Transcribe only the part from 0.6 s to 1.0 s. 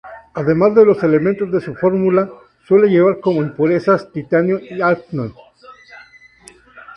de